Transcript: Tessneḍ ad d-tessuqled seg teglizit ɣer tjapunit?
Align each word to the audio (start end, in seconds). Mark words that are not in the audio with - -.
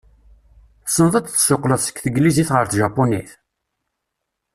Tessneḍ 0.85 1.13
ad 1.15 1.23
d-tessuqled 1.25 1.79
seg 1.81 1.95
teglizit 2.03 2.49
ɣer 2.55 2.65
tjapunit? 2.67 3.29